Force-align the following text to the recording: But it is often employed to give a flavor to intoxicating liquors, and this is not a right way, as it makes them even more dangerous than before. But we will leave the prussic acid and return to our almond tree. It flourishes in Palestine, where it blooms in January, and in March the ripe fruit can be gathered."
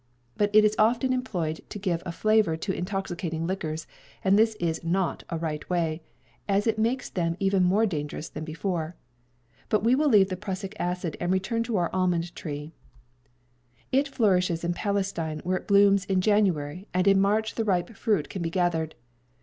But 0.35 0.49
it 0.51 0.65
is 0.65 0.75
often 0.79 1.13
employed 1.13 1.61
to 1.69 1.77
give 1.77 2.01
a 2.07 2.11
flavor 2.11 2.57
to 2.57 2.73
intoxicating 2.73 3.45
liquors, 3.45 3.85
and 4.23 4.35
this 4.35 4.55
is 4.55 4.83
not 4.83 5.23
a 5.29 5.37
right 5.37 5.69
way, 5.69 6.01
as 6.49 6.65
it 6.65 6.79
makes 6.79 7.07
them 7.07 7.37
even 7.39 7.61
more 7.63 7.85
dangerous 7.85 8.27
than 8.27 8.43
before. 8.43 8.95
But 9.69 9.83
we 9.83 9.93
will 9.93 10.09
leave 10.09 10.29
the 10.29 10.37
prussic 10.37 10.75
acid 10.79 11.17
and 11.19 11.31
return 11.31 11.61
to 11.65 11.77
our 11.77 11.91
almond 11.93 12.35
tree. 12.35 12.71
It 13.91 14.07
flourishes 14.07 14.63
in 14.63 14.73
Palestine, 14.73 15.39
where 15.43 15.57
it 15.57 15.67
blooms 15.67 16.05
in 16.05 16.19
January, 16.19 16.87
and 16.95 17.07
in 17.07 17.21
March 17.21 17.53
the 17.53 17.63
ripe 17.63 17.91
fruit 17.95 18.27
can 18.27 18.41
be 18.41 18.49
gathered." 18.49 18.95